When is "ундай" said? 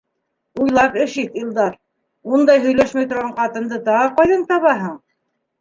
2.37-2.63